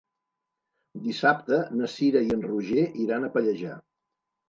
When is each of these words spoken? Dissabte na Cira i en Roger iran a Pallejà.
Dissabte 1.09 1.61
na 1.81 1.91
Cira 1.99 2.25
i 2.31 2.35
en 2.39 2.45
Roger 2.51 2.89
iran 3.07 3.25
a 3.25 3.35
Pallejà. 3.39 3.81